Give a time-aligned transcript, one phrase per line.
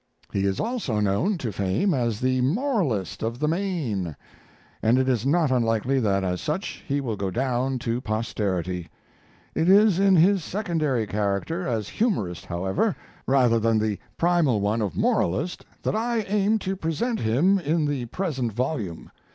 [0.33, 4.15] He is also known to fame as The Moralist of the Main;
[4.81, 8.89] and it is not unlikely that as such he will go down to posterity.
[9.53, 12.95] It is in his secondary character, as humorist, however,
[13.27, 17.85] rather than in the primal one of moralist, that I aim to present him in
[17.85, 19.11] the present volume.